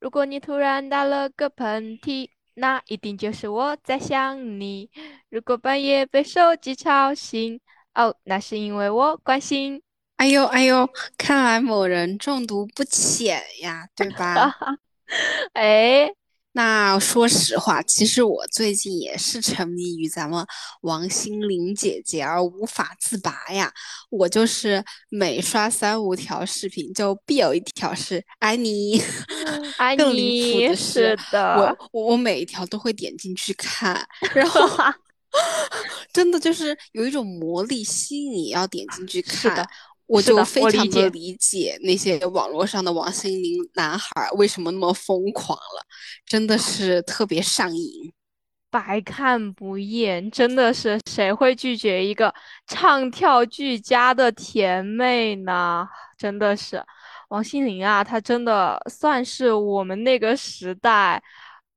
[0.00, 4.90] 如果你突然打了个喷嚏，那一定就是我在想你。
[5.28, 7.60] 如果半夜被手机吵醒，
[7.94, 9.82] 哦，那是因为我关心。
[10.16, 14.54] 哎呦哎呦，看来某人中毒不浅呀，对吧？
[15.52, 16.10] 哎。
[16.52, 20.44] 那说实话，其实我最近也是沉迷于咱们
[20.80, 23.72] 王心凌姐姐而无法自拔呀。
[24.10, 29.00] 我就是每刷三五条视频，就必有一条是爱你。
[29.76, 34.04] 爱你的是， 的，我我每一条都会点进去看，
[34.34, 34.60] 然后
[36.12, 39.36] 真的就是有一种魔力吸引你要点进去看。
[39.36, 39.64] 是的。
[40.10, 45.86] 我就非常的理解那些网络上的王心凌男孩为什么那么疯狂了，
[46.26, 48.12] 真的是特别上瘾，
[48.70, 52.34] 百看不厌，真的是谁会拒绝一个
[52.66, 55.86] 唱跳俱佳的甜妹呢？
[56.18, 56.84] 真的是
[57.28, 61.22] 王心凌啊，她真的算是我们那个时代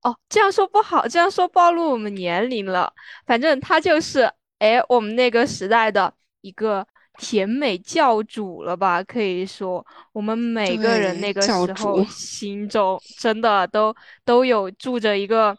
[0.02, 2.92] 哦，这样说不好，这样说暴露我们年龄了。
[3.28, 4.28] 反正她就是
[4.58, 6.88] 哎，我们那个时代的一个。
[7.20, 9.04] 甜美教主了吧？
[9.04, 15.56] 可以说，我们每个人那个时候心中真的都都有住着一个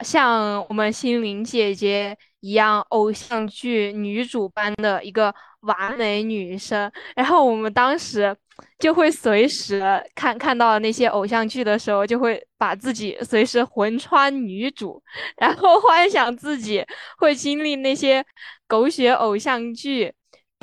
[0.00, 6.90] 像我们心灵姐姐一样偶像剧女主般的一个完美女生。
[7.14, 8.36] 然后我们当时
[8.80, 9.80] 就会随时
[10.16, 15.00] 看看到那些偶像剧的时候，就会把自己随时魂穿女主，
[15.38, 16.84] 然后幻想自己
[17.18, 18.24] 会经历那些
[18.66, 20.12] 狗血偶像剧。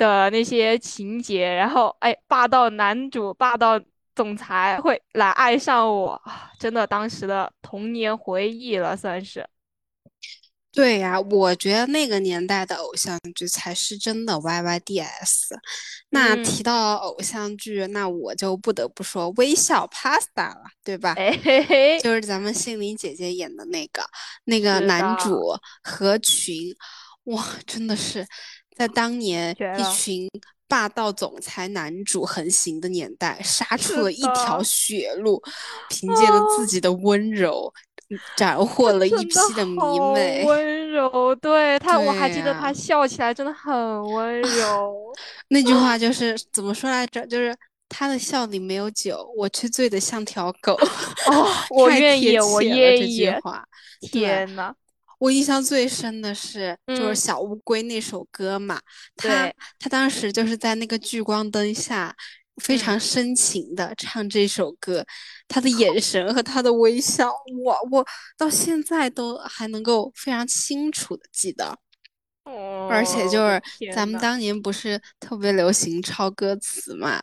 [0.00, 3.78] 的那些情节，然后哎，霸道男主、霸道
[4.16, 6.18] 总裁会来爱上我，
[6.58, 9.46] 真的当时的童年回忆了，算是。
[10.72, 15.48] 对呀，我觉得那个年代的偶像剧才是真的 YYDS。
[16.10, 21.12] 那提到偶像剧，那我就不得不说《微笑 Pasta》了，对吧？
[21.18, 24.02] 哎嘿嘿，就是咱们心灵姐姐演的那个
[24.44, 26.74] 那个男主何群，
[27.24, 28.26] 哇，真的是。
[28.80, 30.26] 在当年一群
[30.66, 35.38] 霸道总裁男主横行的年代，杀出了一条血路，
[35.90, 37.70] 凭借着自己的温柔，
[38.38, 39.76] 斩获了一批的迷
[40.14, 40.44] 妹。
[40.46, 43.70] 温柔，对他，我还记得他笑起来真的很
[44.12, 45.12] 温柔。
[45.48, 47.26] 那句话就是怎么说来着？
[47.26, 47.54] 就是
[47.86, 50.72] 他的笑里没有酒，我却醉得像条狗。
[50.72, 53.30] 哦， 我愿意，我愿意。
[54.00, 54.74] 天呐。
[55.20, 58.80] 我印象最深的是，就是小乌龟那首歌嘛，
[59.16, 62.16] 他他当时就是在那个聚光灯下，
[62.56, 65.04] 非常深情的唱这首歌，
[65.46, 67.30] 他的眼神和他的微笑，
[67.62, 68.06] 我我
[68.38, 71.78] 到现在都还能够非常清楚的记得，
[72.88, 73.60] 而且就是
[73.92, 77.20] 咱们当年不是特别流行抄歌词嘛。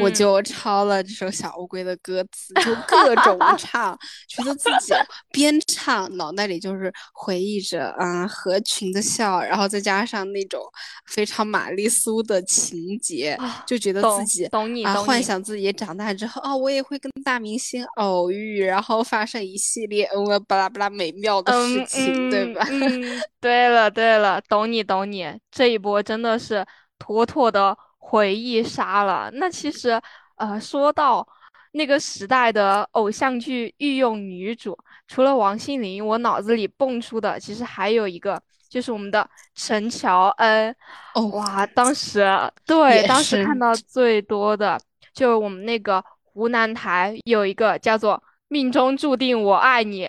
[0.00, 3.98] 我就抄了这首小乌龟的歌词，就各种 唱，
[4.28, 4.92] 觉得自己
[5.30, 10.60] 边唱脑袋里就是回忆着啊合群的笑，然后再加上那种
[11.06, 14.44] 非常玛丽苏的情节，就觉得自己
[14.84, 22.66] 啊幻想自己长大之后啊我也会跟大明星偶遇，然后发生一系列嗯巴拉巴拉美妙的事情，对吧？
[22.70, 26.64] 嗯， 对了对了，懂你懂你，这一波真的是
[26.98, 27.76] 妥妥的。
[28.08, 29.28] 回忆杀了。
[29.34, 30.00] 那其实，
[30.36, 31.26] 呃，说到
[31.72, 34.78] 那个时代的偶像剧御用女主，
[35.08, 40.74] 除了王心凌，我脑子里蹦出的其实还有一个，就是我们的陈乔恩。
[41.14, 42.24] 哦，哇，当时
[42.64, 44.78] 对，当时看到最多的
[45.12, 48.14] 就是我们那个湖南台有一个叫做
[48.48, 50.06] 《命中注定我爱你》，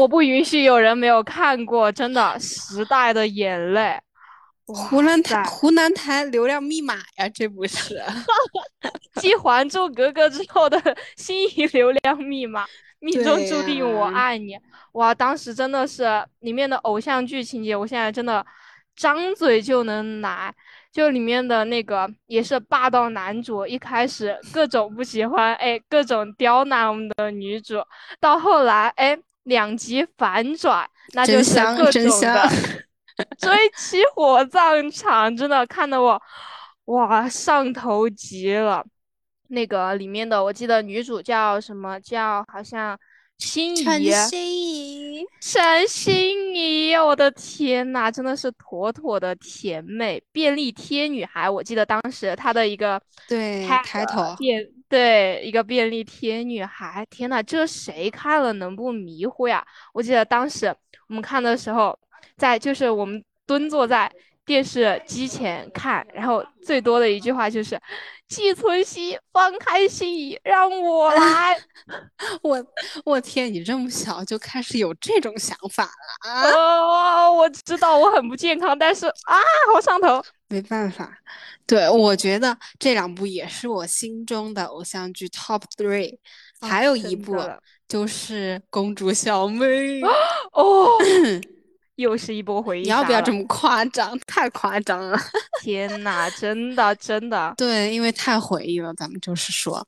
[0.00, 4.00] 我不允许有人没有看过，真的时代的眼泪。
[4.74, 8.02] 湖南台湖南台流量密码呀，这不是
[9.16, 10.80] 继《还珠格格》之后的
[11.16, 12.66] 新一流量密码，
[13.00, 14.58] 命中注定我爱你。
[14.92, 18.44] 哇，当时真的是里面的偶像剧情节，我现在真的
[18.94, 20.54] 张嘴就能来。
[20.90, 27.76] 就里面的那个也是霸道男主，一开始各种不喜欢，哎，各种刁难我们的女主，
[28.18, 32.50] 到后来，哎，两极反转，那就是各种的。
[33.38, 36.20] 追妻火葬场真的看得我
[36.84, 38.84] 哇上头极了，
[39.48, 42.98] 那个里面的我记得女主叫什么叫好像
[43.38, 51.50] 心仪陈心怡陈心怡，我的天呐，真的是妥妥的甜美便利贴女孩。
[51.50, 59.64] 我记得当时她的一个对抬头便对一个便利贴女孩，天呐，这谁看了能不迷糊呀？
[59.92, 60.74] 我记得当时
[61.08, 61.98] 我们看的时候。
[62.36, 64.10] 在就是我们蹲坐在
[64.44, 67.80] 电视机前看，然后最多的一句话就是
[68.28, 71.58] “季春熙放开心意，让我来
[72.42, 72.64] ”。我
[73.04, 76.50] 我天，你这么小就开始有这种想法了啊？
[76.50, 79.36] 哦，我知道我很不健康，但是啊，
[79.72, 80.22] 好上头。
[80.48, 81.18] 没办法，
[81.66, 86.16] 对我觉得这两部也是我心中的偶像剧 top three，
[86.62, 87.36] 还有一部
[87.86, 89.66] 就是《公主小妹》
[90.52, 90.88] 哦，
[91.98, 92.82] 又是一波回忆。
[92.84, 94.18] 你要不要这么夸张？
[94.26, 95.18] 太夸张了！
[95.62, 97.52] 天哪，真的真的。
[97.56, 99.86] 对，因为太回忆了，咱们就是说。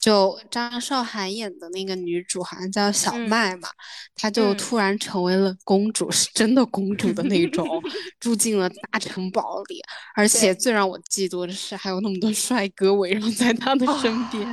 [0.00, 3.68] 就张韶涵演的那个女主好像叫小麦嘛，
[4.14, 7.66] 她就突然成为了公主，是真的公主的那种，
[8.20, 9.80] 住进了大城堡里，
[10.14, 14.46] 而且最让我嫉妒的是还有那么多帅哥围绕在她的身边。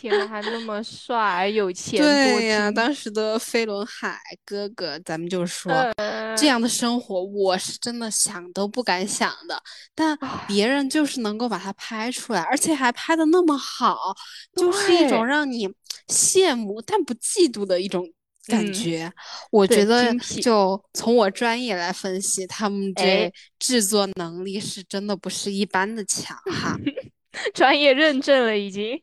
[0.00, 2.00] 天，还那么帅，有钱。
[2.00, 5.72] 对呀，当时的飞轮海哥哥，咱们就说
[6.36, 9.62] 这样的生活，我是真的想都不敢想的。
[9.94, 14.14] 但别人就是能够把它拍出来，而且还拍的那么好，
[14.56, 15.68] 就是一种让你
[16.08, 18.06] 羡慕但不嫉妒的一种
[18.46, 19.10] 感觉。
[19.50, 26.76] 我觉得，就从我专业来分析，他们这制作能力是真的不是一般的强哈。
[27.52, 29.00] 专业认证了，已经。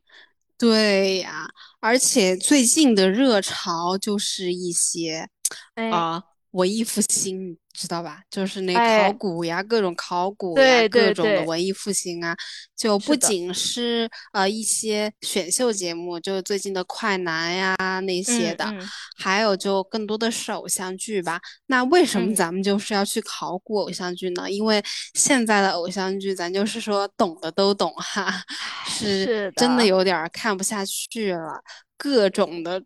[0.62, 1.48] 对呀，
[1.80, 5.28] 而且最近的热潮就是一些
[5.90, 7.57] 啊文艺复兴。
[7.74, 8.21] 知道吧？
[8.30, 12.36] 就是那考古呀，各种考古呀，各种的文艺复兴啊，
[12.75, 18.65] 就不仅是呃一些选秀节目，就最近的快男呀那些的，
[19.15, 21.39] 还有就更多的是偶像剧吧。
[21.68, 24.51] 那为什么咱们就是要去考古偶像剧呢？
[24.51, 24.83] 因为
[25.13, 28.44] 现在的偶像剧，咱就是说懂的都懂哈，
[28.86, 31.63] 是真的有点看不下去了，
[31.98, 32.83] 各种的。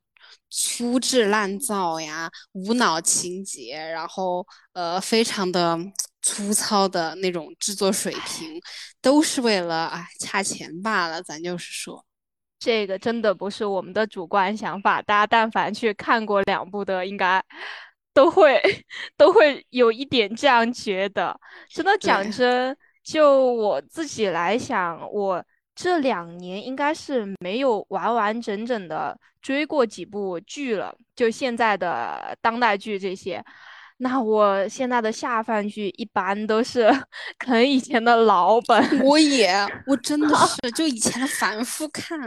[0.49, 5.77] 粗制滥造呀，无脑情节，然后呃，非常的
[6.21, 8.61] 粗糙的那种制作水平，
[9.01, 11.21] 都是为了哎差钱罢了。
[11.21, 12.05] 咱就是说，
[12.59, 17.43] 这个真的不是我们的主观想法，大家但凡去看过两部的，应该
[18.13, 18.61] 都会
[19.17, 21.39] 都会有一点这样觉得。
[21.69, 25.43] 真的讲真，就我自己来想，我。
[25.75, 33.43] 这两年应该是没有完完整整的追过几部剧了，就现在的当代剧这些。
[33.97, 36.89] 那我现在的下饭剧一般都是
[37.39, 38.99] 啃以前的老本。
[39.01, 39.53] 我也，
[39.87, 42.19] 我真的是 就以前的反复看。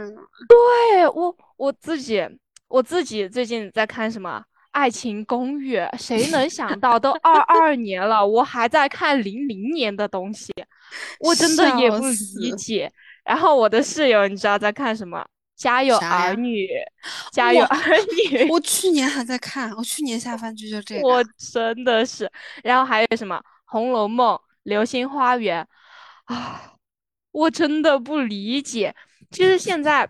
[0.47, 2.23] 对我我自己，
[2.67, 4.39] 我自己最近在看什么
[4.71, 5.77] 《爱情公寓》？
[5.97, 10.51] 谁能想到都二 二年了，我还在看零零年的东西，
[11.19, 12.07] 我真的也不
[12.39, 12.91] 理解。
[13.29, 15.23] 然后我的室友，你知道在看什么？
[15.55, 16.67] 家有儿女，
[17.31, 17.79] 家有儿
[18.31, 18.49] 女。
[18.49, 21.07] 我去年还在看，我去年下饭剧就这个。
[21.07, 22.27] 我真的是，
[22.63, 23.35] 然后还有什么
[23.65, 25.63] 《红楼梦》《流星花园》
[26.33, 26.73] 啊，
[27.31, 28.95] 我真的不理解。
[29.29, 30.09] 其实现在，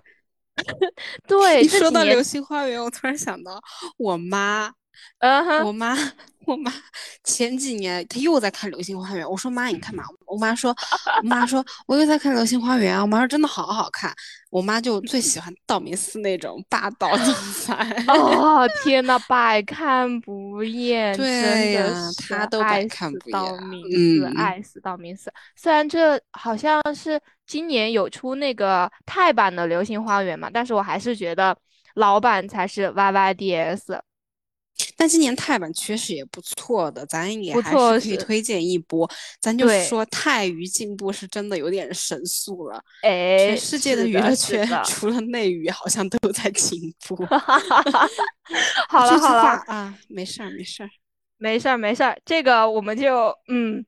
[1.28, 3.60] 对，你说到《流星花园》，我突然想到
[3.98, 4.72] 我妈，
[5.20, 5.96] 嗯哼，我妈。
[6.46, 6.74] 我妈
[7.24, 10.76] 前几年她又在看《流星花园》，我说妈你看嘛，我妈说，
[11.22, 14.12] 我妈说我又在看《流星花园》啊，我妈说真的好好看，
[14.50, 17.76] 我妈就最喜欢道明寺那种霸道总裁。
[18.08, 21.86] 哦天呐，百看不厌，对呀，
[22.28, 23.32] 她都百看不厌。
[23.32, 25.32] 道明寺，爱死道明寺。
[25.56, 31.56] 虽然这好像是今年有出那个泰版的《流星花园》嘛，但是我还是觉得
[31.94, 34.02] 老版才是 Y Y D S。
[34.96, 39.10] 但今年泰版确实也不错的，咱也还是可以推荐一波。
[39.42, 47.16] 咱就说泰娱进步是真的有点神速了，哎，全世界的娱乐圈 除了内娱好像都在进步。
[48.88, 50.90] 好 了好了啊，没事儿没事儿
[51.38, 53.86] 没事儿没事儿，这个我们就嗯，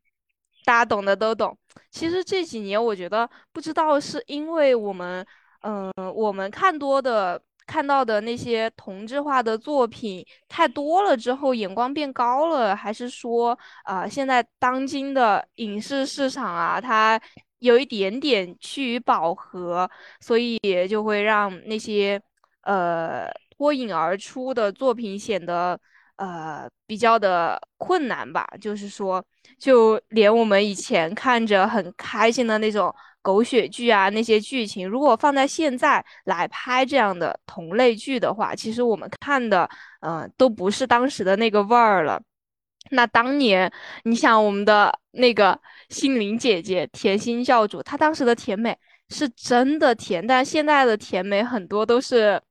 [0.66, 1.58] 大家懂的都懂。
[1.90, 5.26] 其实这几年我觉得，不知道是因为我们
[5.62, 7.42] 嗯，我们看多的。
[7.72, 17.18] 看到的那些同质化的作品太多了之后，眼光变高了，还是说，啊，现在当今的影视市场啊，它
[17.60, 20.60] 有一点点趋于饱和，所以
[20.90, 22.22] 就会让那些
[22.64, 25.80] 呃脱颖而出的作品显得
[26.18, 28.46] 呃比较的困难吧。
[28.60, 29.24] 就是说，
[29.58, 32.94] 就连我们以前看着很开心的那种。
[33.22, 42.22] 狗血剧啊，那些剧情如果放在现在来拍这样的同类剧的话，其实我们看的，呃，都不是当时的那个味儿了。
[42.90, 43.72] 那当年，
[44.04, 45.60] 你想我们的那个
[45.90, 48.76] 心灵姐姐甜心教主，她当时的甜美
[49.10, 52.42] 是真的甜，但现在的甜美很多都是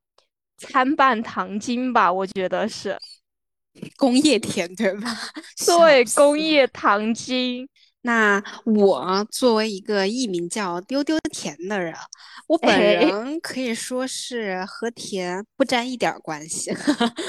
[0.57, 2.11] 参半糖精吧？
[2.11, 2.97] 我觉得是
[3.97, 5.09] 工业甜，对吧？
[5.65, 7.67] 对，工业糖精。
[8.03, 11.93] 那我作为一个艺名叫丢丢甜的人，
[12.47, 16.71] 我本人可以说是和甜不沾一点关系。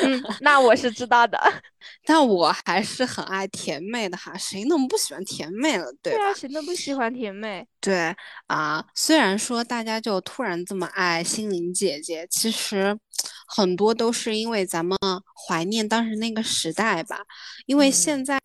[0.03, 1.39] 嗯， 那我是知道的，
[2.07, 5.93] 但我还是很爱甜妹的哈，谁能不喜欢甜妹了？
[6.03, 7.67] 对啊，谁能不喜欢甜妹？
[7.79, 8.15] 对
[8.47, 12.99] 啊，虽然说大家就突然这么爱心灵姐姐，其实
[13.47, 14.97] 很多都是因为咱们
[15.47, 17.19] 怀念当时那个时代吧，
[17.67, 18.39] 因为现在。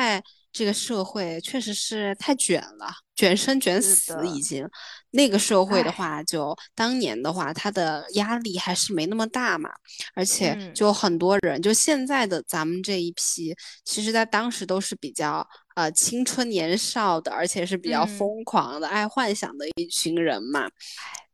[0.58, 4.68] 这个社会确实是太卷了，卷生卷死已经。
[5.12, 9.70] 那个社会的话，就当年的话，他的压力还是没那么大嘛。
[10.16, 20.68] 而且就很多人，就现在的咱们这一批，其实在当时都是比较呃青春年少的，而且是比较疯狂的、爱幻想的一群人嘛。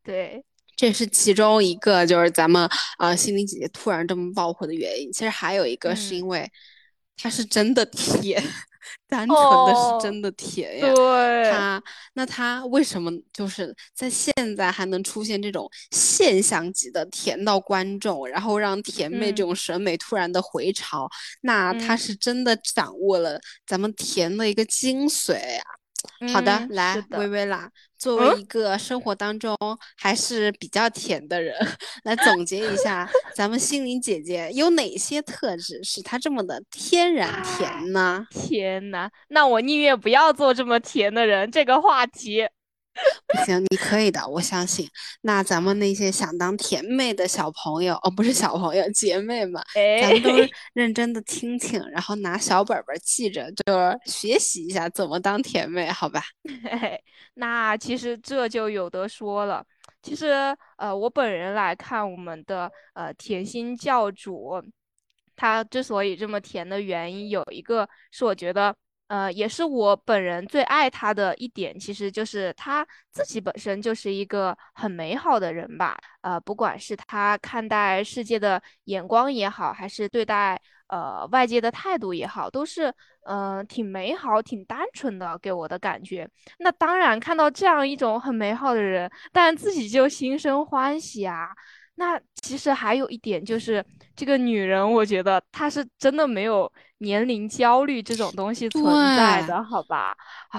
[0.03, 0.43] 对，
[0.75, 5.09] 这是其中一个，就是咱们呃心灵姐姐突然这么爆火的原因。
[5.13, 6.51] 其实还有一个是因为
[7.15, 8.43] 她是真的 甜。
[9.07, 9.37] 单纯
[9.67, 21.07] 的是真的甜呀，对，他那他为什么就是在现在还能出现这种现象级的甜到观众，然后让甜妹这种审美突然的回潮？
[21.41, 25.82] 那他是真的掌握了咱们甜的一个精髓啊。
[26.31, 29.57] 好的，来微微啦，作为一个生活当中
[29.97, 31.55] 还是比较甜的人，
[32.03, 38.25] 来总结一下，咱们心灵姐姐有哪些特质使她这么的天然甜呢？
[38.29, 41.49] 天呐，那我宁愿不要做这么甜的人。
[41.51, 42.47] 这个话题。
[43.27, 44.87] 不行，你可以的，我相信。
[45.21, 49.61] 那咱们那些想当甜妹的小朋友，哦，不是小朋友，姐妹们，
[50.01, 50.29] 咱们都
[50.73, 56.21] 认真的听听，然后拿小本本记着，就是学习一下怎么当甜妹，好吧？
[57.35, 59.65] 那其实这就有的说了。
[60.01, 64.61] 其实，呃，我本人来看，我们的呃甜心教主，
[65.35, 68.75] 他之所以这么甜的原因，有一个是我觉得。
[69.07, 75.95] 呃，也是我本人最爱他的一点，其实就是他自己本身就是一个很美好的人吧。
[76.21, 82.91] 呃，不管是他看待世界的眼光也好，还是对待呃外界的态度也好，都是
[83.27, 86.27] 嗯挺美好、挺单纯的，给我的感觉。
[86.59, 91.49] 那当然，看到这样一种很美好的人，但自己就心生欢喜啊。
[91.95, 93.85] 那其实还有一点就是，
[94.15, 98.83] 这个女人，我觉得她是真的没有年龄焦虑这种东西存
[99.15, 100.15] 在的，好吧？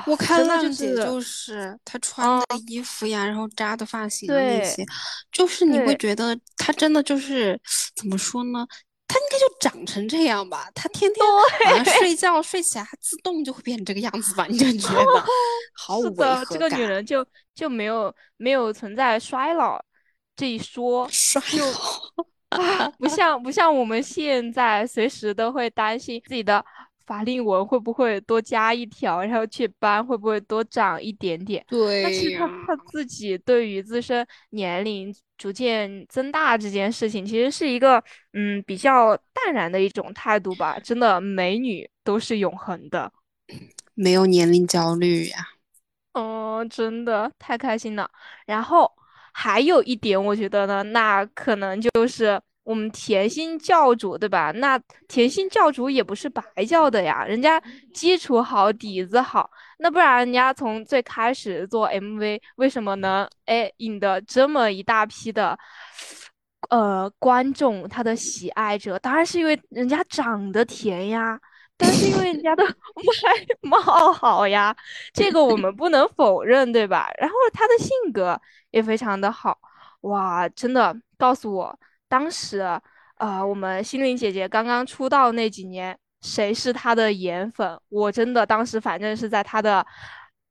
[0.07, 4.85] 我看浪姐就是她穿的衣服呀，然后扎的发型那些，
[5.33, 7.61] 就是你会觉得她真的就是
[7.97, 8.67] 怎么说呢？
[9.09, 10.71] 她应该就长成这样吧？
[10.73, 11.27] 她天天
[11.75, 14.47] 晚上睡 觉睡起来，她自动就会变成这个样子吧？
[14.49, 15.25] 你就觉得
[15.75, 17.27] 毫无违和这个女人就
[17.57, 19.85] 就没有没有存在衰老。
[20.37, 21.65] 这一说就
[22.51, 26.65] 啊，不像不像我们现在随时都会担心自己的
[27.05, 31.65] 法令纹会不会多加一条，然后雀斑会不会多长一点点。
[31.69, 40.79] 对，但是他他自己对于自身年龄逐渐增大这件事情，其实是一个嗯比较淡然的一种态度吧。
[40.79, 43.13] 真的，美女都是永恒的，
[43.95, 45.49] 没有年龄焦虑呀。
[46.13, 48.09] 哦，真的太开心了。
[48.47, 48.91] 然后。
[49.37, 54.53] 还有一点，我觉得呢，那可能就是我们甜心教主，对吧？
[54.53, 57.61] 那甜心教主也不是白教的呀，人家
[57.93, 65.59] 基础好，底子好，那不然人家从最开始做 MV，为什么能哎引得这么一大批的
[66.71, 68.99] 呃观众，他的喜爱者？
[69.01, 71.39] 当然是因为人家长得甜呀。
[71.77, 74.75] 但是因为人家的 外貌好呀，
[75.13, 77.11] 这个我们不能否认，对吧？
[77.19, 78.41] 然后他的性格
[78.71, 79.59] 也非常的好，
[80.03, 81.79] 哇，真的告诉我，
[82.09, 82.59] 当时
[83.17, 87.81] 啊，我们心灵姐姐刚刚出道那几年，谁是她的颜粉？
[87.89, 89.85] 我真的当时反正是在她的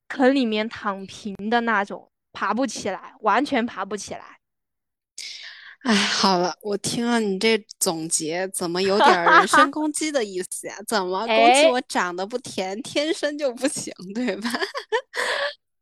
[0.08, 4.40] 坑里面躺平的那种，爬不起来，完全爬不起来。
[5.84, 10.76] 哎，好了，我听了你这总结，怎么有点人身 攻击的意思呀？
[10.88, 14.50] 怎么攻击我长得不甜，天生就不行，对吧？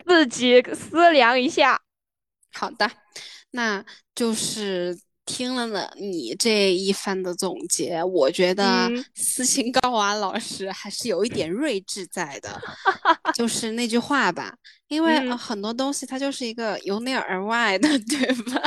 [0.06, 1.80] 自己思量一下。
[2.52, 2.90] 好的，
[3.52, 5.00] 那就是。
[5.26, 12.60] 听了呢，你这一番的总结，我觉得斯琴高娃老师还是有一点睿智在的，
[13.34, 14.54] 就是那句话吧，
[14.88, 18.62] 因为很多东西它就是一个由内而外的， 对吧？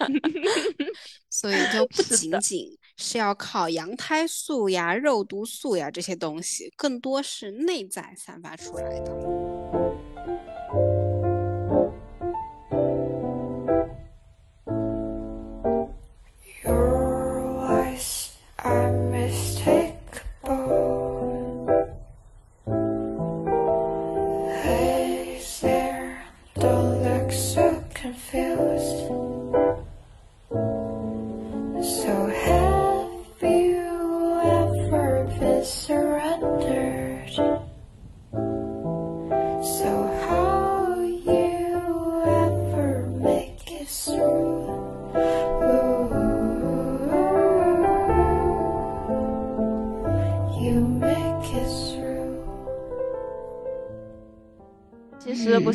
[1.28, 2.66] 所以就不仅仅
[2.96, 9.39] 是要靠羊胎素呀、肉毒素呀这些东西，更多是内在散发出来的。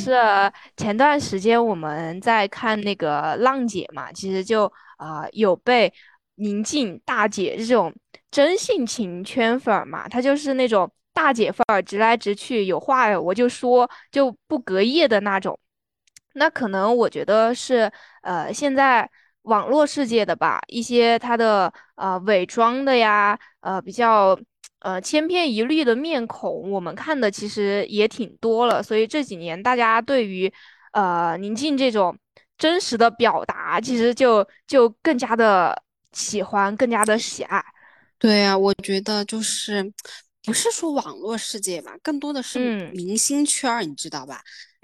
[0.05, 5.91] 是前段时间我们在看那个浪姐嘛，其实就啊有被
[6.35, 7.91] 宁静大姐这种
[8.29, 15.59] 真性情圈粉嘛，她就是那种大姐范儿，直来直去，有话我就说，就不隔夜的那种。
[16.33, 19.09] 那可能我觉得是呃现在
[19.43, 24.37] 网络世界的吧，一些他的呃伪装的呀，呃比较。
[24.85, 30.51] 呃，千篇一律的面孔，我们看的其实也挺多了，所以这几年大家对于
[30.93, 32.15] 呃宁静这种
[32.55, 35.75] 真实的表达，其实就就更加的
[36.13, 37.65] 喜欢，更加的喜爱。
[38.19, 39.91] 对呀，我觉得就是
[40.43, 44.39] 不是说网络世界吧，更多的是明星圈儿，你知道吧？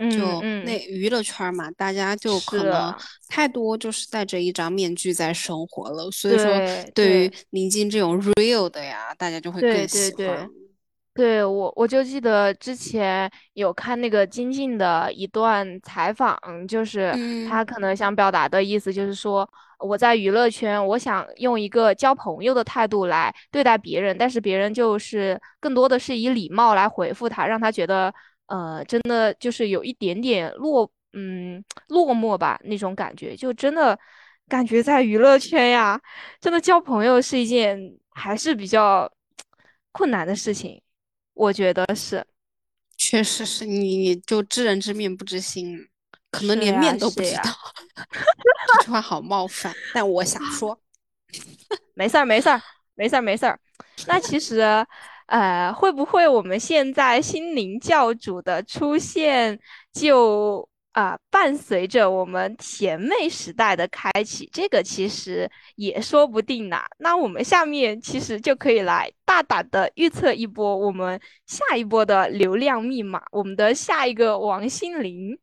[0.10, 2.94] 就那娱乐圈嘛，大家就可能
[3.28, 6.46] 太多就是戴着一张面具在生活了，所以说
[6.94, 10.50] 对于宁静这种 real 的呀，大家就会更喜欢。
[11.14, 17.14] 对我，我就记得之前有看那个金靖的一段采访，就是
[17.50, 19.48] 他可能想表达的意思就是说，
[19.80, 28.14] 我在娱乐圈，我想用一个交朋友的态度来对待别人，但是别人就是更多的是以礼貌来回复他，让他觉得。
[28.52, 33.98] 呃，真的就是有一点点落，嗯，落寞吧那种感觉，就真的
[34.50, 35.98] 感觉在娱乐圈呀，
[36.42, 37.80] 真的交朋友是一件
[38.10, 39.10] 还是比较
[39.94, 40.82] 困难的事情，
[41.34, 42.26] 我觉得是，
[42.98, 45.88] 确实是你就知人知面不知心，
[46.30, 47.44] 可能连面都不知道，
[48.80, 50.78] 这句话好冒犯，但我想说，
[51.94, 52.62] 没事儿没事儿
[52.96, 53.58] 没事儿没事儿，
[54.08, 54.86] 那其实。
[55.32, 59.58] 呃，会不会我们现在心灵教主的出现，
[59.94, 64.50] 就啊伴随着我们甜妹时代的开启？
[64.52, 66.82] 这个其实也说不定呢。
[66.98, 71.18] 那我们下面其实就可以来大胆的预测一波我们
[71.48, 75.40] 下一波的流量密码，我们的下一个王心凌。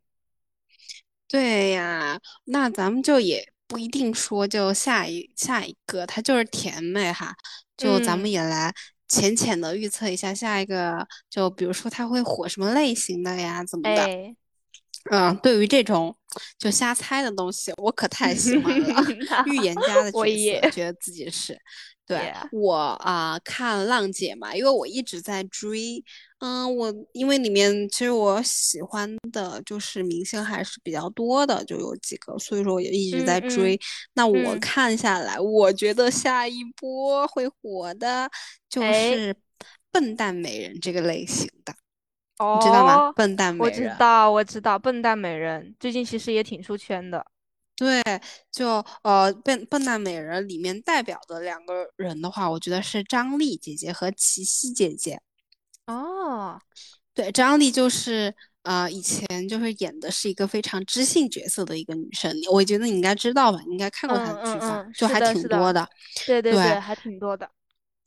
[1.27, 7.35] 对呀，那咱们就也不一定说就下一下一个，她就是甜妹哈，
[7.74, 8.74] 就咱们也来。
[9.09, 14.11] 浅浅的预测一下下一个，就比如说他会火什么类型的呀，怎么的？
[15.11, 16.14] 嗯，对于这种
[16.59, 19.05] 就瞎猜的东西，我可太喜欢了。
[19.47, 21.59] 预言家的 角色，觉得自己是。
[22.07, 26.03] 对我啊，看浪姐嘛，因为我一直在追。
[26.38, 33.79] 嗯，我因为里面其实我喜欢的就是明星还是比较多的，就有几个，所以说我也一直在追。
[34.14, 38.31] 那我看下来，我觉得下一波会火的
[38.71, 39.37] 就是
[39.90, 41.75] 笨蛋美人这个类型的，
[42.55, 43.12] 你知道吗？
[43.16, 47.24] 笨蛋美人，我知道，我知道，笨蛋美人最近其实也挺出圈的。
[47.77, 48.03] 对，
[48.51, 55.20] 就呃，笨笨蛋美人里面代表的两个人的话，我觉得是张丽姐姐和齐溪姐姐。
[55.87, 56.61] 哦，
[57.14, 65.88] 对，张丽就是呃，以前就是演的是一个非常知性角色的一个女生，我觉得你应该知道吧，你应该看过她的剧吧，就还挺多的。
[66.27, 67.48] 对对对，还挺多的。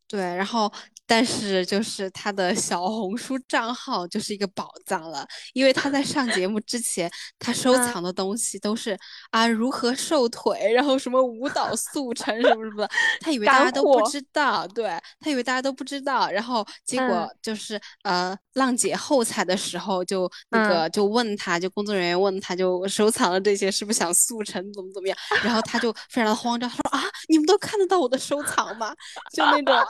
[0.07, 0.71] 对，然后
[1.11, 8.97] 但是就是他的小红书账号就是一个宝藏了，因为他在上节目之前，他收藏的东西都是
[9.29, 28.95] 啊如何瘦腿，然后什么舞蹈速成什么什么的，他以为大家都不知道，对他以为大家都不知道，然后结果就是呃浪姐后采的时候就那个就问他就工作人员问他就收藏了这些是不是想速成怎么怎么样，然后他就非常的慌张，他说啊你们都看得到我的收藏吗？
[29.33, 29.85] 就那种啊。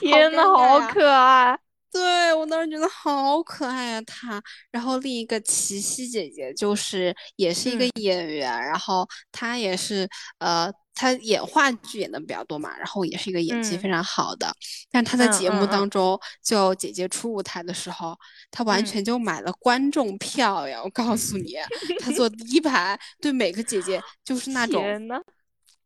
[0.00, 1.58] 天呐，好可爱！
[1.92, 4.42] 对我当时觉得好可爱啊，他。
[4.72, 14.52] 然后另一个齐溪姐姐就是也是一个演员，然后她也是呃，她演话剧演的比较多嘛，然后也是一个演技非常好的。
[14.90, 18.18] 但她在节目当中，就姐姐出舞台的时候，
[18.50, 20.82] 她完全就买了观众票呀！
[20.82, 21.54] 我告诉你，
[22.02, 24.82] 她坐第一排，对每个姐姐就是那种，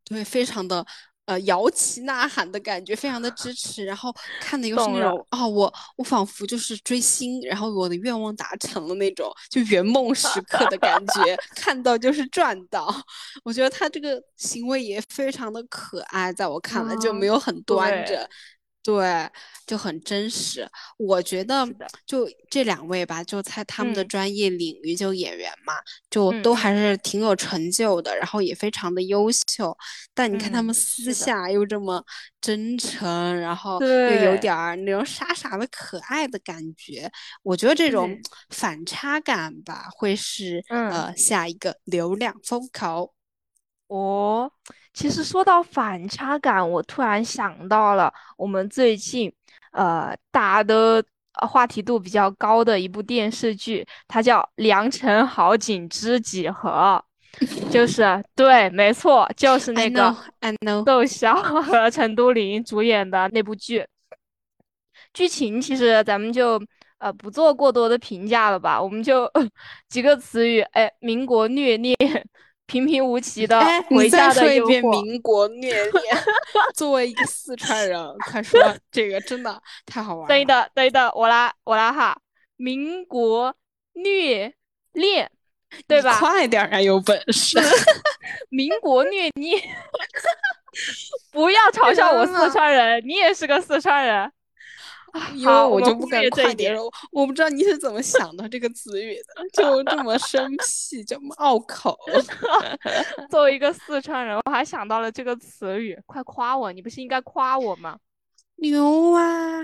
[0.07, 0.87] 对，非常的。
[1.29, 4.11] 呃，摇旗呐喊的感觉，非常的支持，然后
[4.41, 12.88] 看的又是那种啊，我我仿佛就是追星，然后我的愿望达成了那种，就圆梦时刻的感觉，看到就是赚到。
[13.45, 18.27] 我觉得他这个行为也非常的可爱，在我看来就没有很端着。
[18.88, 19.31] 对，
[19.66, 20.66] 就很真实。
[20.96, 21.68] 我觉得
[22.07, 25.74] 就这两位吧，就在他们的专业领域，就演员嘛，
[26.09, 29.77] 就都还是挺有成就的，然后也非常的优秀。
[30.14, 32.03] 但你看他们私下又这么
[32.40, 37.12] 真诚，然后又有点儿那种傻傻的可爱的感觉。
[37.42, 43.12] 我觉得这种反差感吧，会是呃下一个流量风口。
[43.88, 44.51] 哦。
[44.94, 49.33] 其实说到反差感，我突然想到了我们最近，
[49.70, 51.05] 呃，打的
[51.46, 57.01] 话题度比较高的一部电视剧，它叫《良辰好景知几何
[57.70, 60.12] 》，就是对，没错，就是那个
[60.85, 63.87] 窦骁和陈都灵主演的那部剧。
[65.12, 66.61] 剧情其实咱们就
[66.98, 69.31] 呃不做过多的评价了吧，我们就
[69.88, 71.96] 几个词语，哎，民国虐恋。
[72.68, 75.02] 平平无奇的回家的诱惑。
[75.02, 75.92] 民国虐恋，
[76.76, 78.61] 作为一个四川人，快说
[78.92, 80.28] 这个真的太好玩了。
[80.28, 82.16] 对的，对的，我来，我来哈。
[82.57, 83.57] 民国
[83.94, 84.52] 虐
[84.92, 85.31] 恋，
[85.88, 86.18] 对吧？
[86.18, 87.59] 快点啊，有本事。
[88.50, 89.62] 民国虐恋，
[91.33, 94.31] 不要嘲笑我四川人，你也是个四川人。
[95.35, 96.77] 因为我就不敢快点，
[97.11, 101.99] 我不知道你是怎么想到这个词语的，就这么生僻，这么拗口。
[103.31, 106.73] 作为一个四川人，我还想到了这个词语，快夸我！
[106.73, 107.99] 你不是应该夸我吗？
[108.57, 109.62] 牛啊！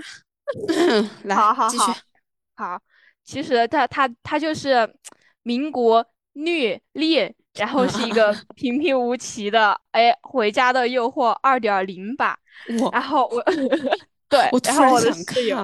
[1.23, 1.95] 来，好好好，
[2.55, 2.81] 好。
[3.23, 4.91] 其实他他他就是
[5.43, 12.37] 民国虐恋，然后是一个 平平无奇的，哎，回家的诱惑二点零版。
[12.91, 13.43] 然后我。
[14.35, 15.55] 对，我然后我的室友，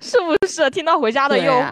[0.00, 1.70] 是不是听到《回家的诱惑》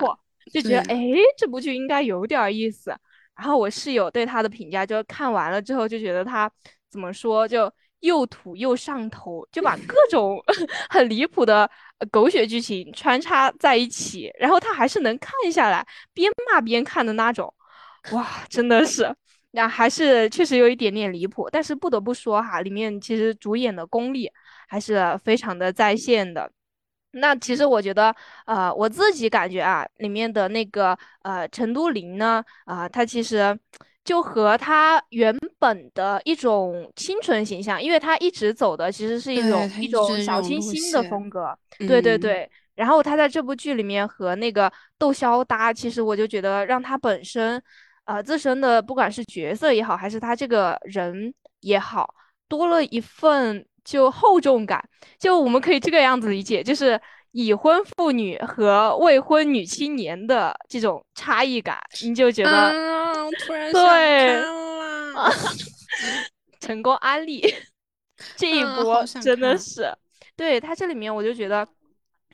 [0.53, 0.99] 就觉得哎，
[1.39, 2.95] 这部剧应该有点意思？
[3.37, 6.51] 然后我室友对他的评价，就看完了之后就觉得他
[6.91, 10.39] 怎么说，就又土又上头，就把各种
[10.91, 11.71] 很离谱的
[12.11, 17.55] 狗血剧情穿插在一起，然后他还是能看下来，边骂边看的那种。
[18.13, 19.15] 哇，真的是。
[19.53, 24.31] 那还是确实有一点点离谱，但是不得不说哈，里面其实主演的功力
[24.71, 26.49] 还是非常的在线的。
[27.11, 28.15] 那其实我觉得，
[28.47, 33.59] 呃，我自己感觉啊，里面的那个呃陈都灵呢，啊，他其实
[34.05, 42.49] 就和他原本的一种清纯形象，因为他一直走的其实是一种一种小清新的风格，对对对。
[42.77, 47.61] 然后他在这部剧里面和那个窦骁搭，其实我就觉得让他本身。
[48.07, 52.13] 呃，自身的不管是角色也好，还是他这个人也好，
[52.49, 54.83] 多了一份就厚重感。
[55.19, 57.01] 就我们可以这个样子理解，就是
[57.33, 64.43] 已婚妇女和未婚女青年的这种差异感，你就觉得啊、突然对，
[66.61, 67.55] 成功安利
[68.37, 69.97] 这一波真的是，
[70.37, 71.67] 对他这里面我就觉得。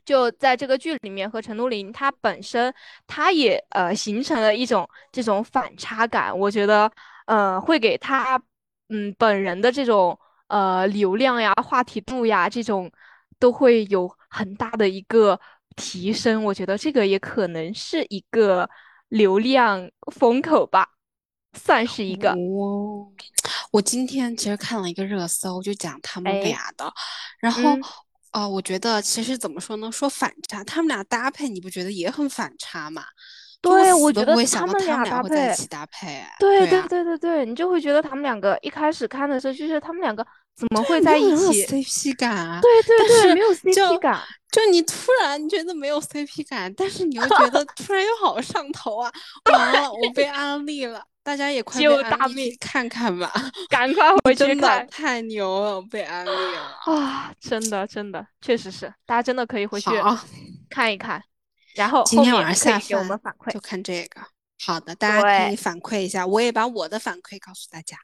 [0.05, 2.73] 就在这个剧里面，和陈都灵她本身，
[3.05, 6.39] 她也呃形成了一种这种反差感。
[6.39, 6.89] 我觉得，
[7.25, 8.41] 呃，会给她
[8.87, 12.91] 嗯本人的这种呃流量呀、话题度呀这种，
[13.39, 15.39] 都会有很大的一个
[15.75, 16.43] 提升。
[16.43, 18.69] 我觉得这个也可能是一个
[19.09, 20.89] 流量风口吧，
[21.53, 22.35] 算是一个。
[23.71, 26.91] 我今天其实看了一个热搜，就讲他们俩的，
[27.39, 27.77] 然后。
[28.33, 29.89] 哦，我觉得其实怎么说呢？
[29.91, 33.03] 说反差，他们俩搭配，你不觉得也很反差吗？
[33.61, 42.59] 对，我觉得他们俩搭配，搭配，对对对对对，你就会觉得他们两个一开始看的时候，就是他们两个怎么会在一起？CP 感啊！
[42.61, 44.21] 对对对，没有 CP 感。
[44.51, 49.11] 就你突然觉得没有 CP 感，但是你又觉得突然又好上头啊！
[49.51, 51.03] 完了，我被安利了。
[51.23, 53.29] 大家也快就大妹看看吧，
[53.67, 57.33] 赶快回去看，太牛了，被安利了啊！
[57.37, 59.89] 真的真的，确实是，大家真的可以回去
[60.69, 61.21] 看一看，
[61.77, 64.19] 然后今天晚上下给我们反馈，就看这个。
[64.65, 67.95] 好的，大家可以反馈一下，我也把我的反馈告诉大家。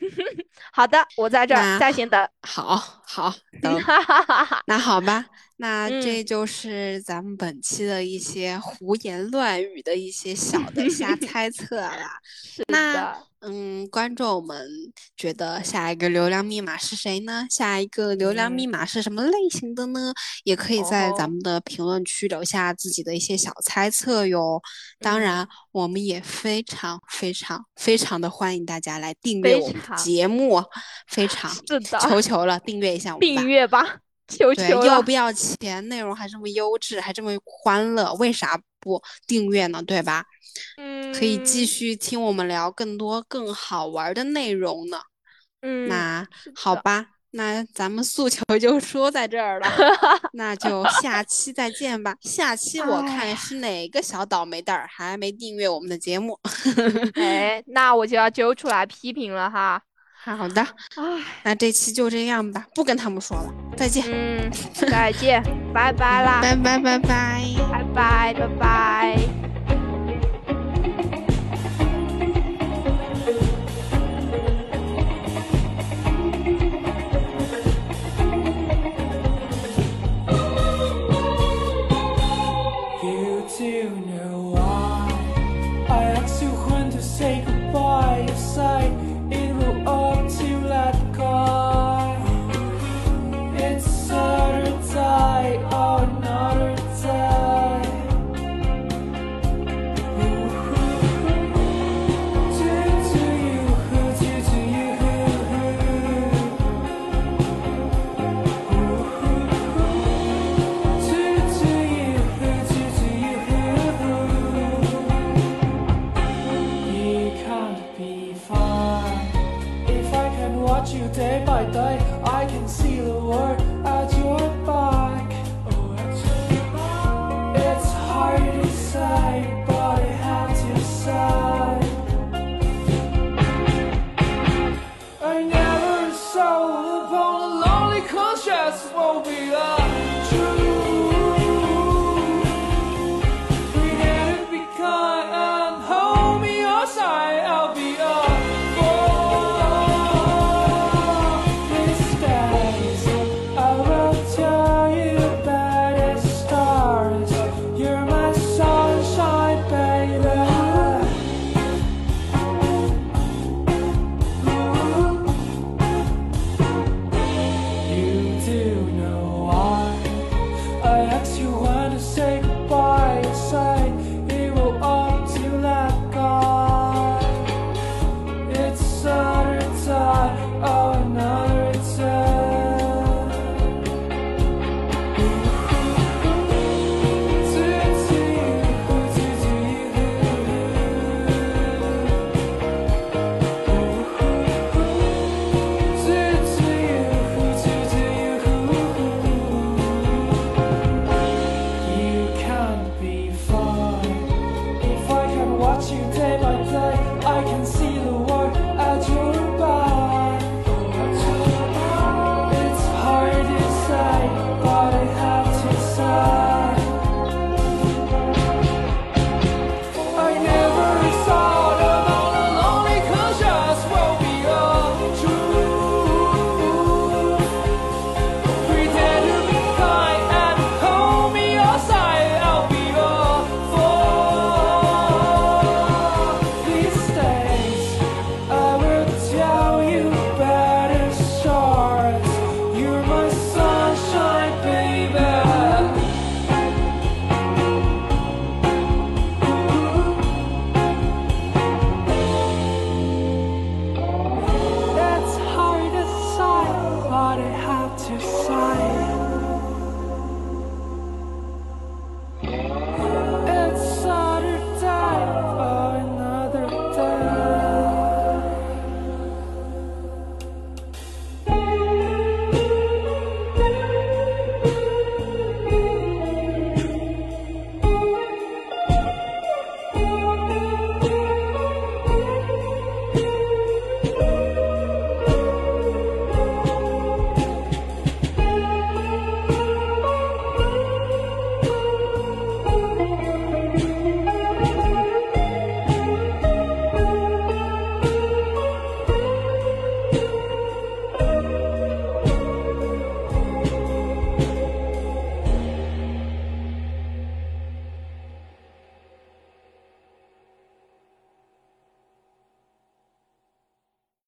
[0.72, 2.28] 好的，我在这儿在线等。
[2.42, 2.76] 好
[3.06, 3.80] 好，等
[4.66, 5.24] 那好吧，
[5.60, 12.18] 那这就是咱们本期的一些胡言乱语的一些小的瞎 猜测啦。
[12.24, 13.16] 是的。
[13.42, 14.68] 嗯，观众们
[15.16, 17.46] 觉得下一个流量密码是谁呢？
[17.48, 20.12] 下一个流量密码是什么类型的呢？
[20.44, 24.60] 也可以在咱们的评论区留下自己的一些小猜测哟。
[24.98, 30.62] 当然，我们也非常非常非常的欢迎大家来订阅我们节目，
[31.06, 31.50] 非常
[32.02, 35.86] 求求了，订阅一下我们，订阅吧，求求要不要钱？
[35.88, 39.82] 内容还这么优质，还这么欢乐，为啥不订阅呢？
[39.82, 40.24] 对吧？
[40.78, 45.00] 嗯，可以继续听我们聊更多更好玩的内容呢。
[45.62, 49.68] 嗯，那好吧，那咱们诉求就说在这儿了，
[50.32, 52.16] 那就下期再见吧。
[52.22, 56.38] 下期我看是哪个小倒霉蛋儿还没订阅我们的节目。
[57.14, 59.82] 哎，那我就要揪出来批评了哈。
[60.22, 60.60] 好的，
[60.96, 64.04] 哎，那这期就这样吧，不跟他们说了，再见。
[64.06, 69.49] 嗯，再见，拜拜啦，拜 拜拜拜，拜拜拜拜。
[95.80, 96.19] Lord.